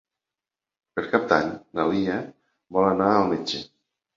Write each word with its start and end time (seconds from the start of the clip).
Per 0.95 1.03
Cap 1.11 1.27
d'Any 1.33 1.51
na 1.81 1.87
Lea 1.91 2.17
vol 2.79 2.89
anar 2.89 3.11
al 3.21 3.31
metge. 3.35 3.63